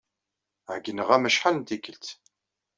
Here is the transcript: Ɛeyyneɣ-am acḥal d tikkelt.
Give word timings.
Ɛeyyneɣ-am 0.71 1.27
acḥal 1.27 1.55
d 1.59 1.65
tikkelt. 1.67 2.07